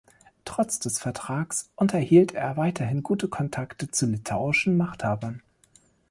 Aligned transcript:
Trotz 0.45 0.79
des 0.79 0.97
Vertrages 0.97 1.65
unterhielt 1.75 2.31
er 2.33 2.57
weiterhin 2.57 3.03
gute 3.03 3.27
Kontakte 3.27 3.91
zu 3.91 4.07
litauischen 4.07 4.75
Machthabern. 4.75 5.43